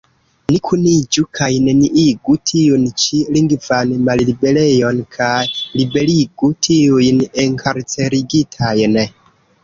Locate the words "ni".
0.51-0.55